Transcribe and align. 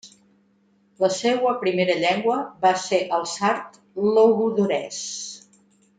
La 1.03 1.09
seua 1.17 1.51
primera 1.65 1.97
llengua 1.99 2.39
va 2.65 2.73
ser 2.87 3.03
el 3.19 3.29
sard 3.35 3.79
logudorès. 4.17 5.03